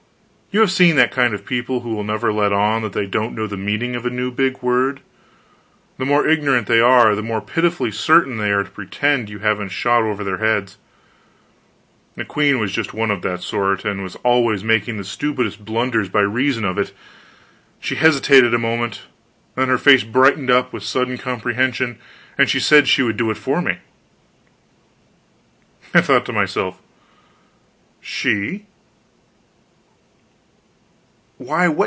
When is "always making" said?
14.17-14.97